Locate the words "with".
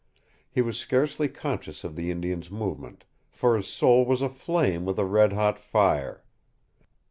4.83-4.97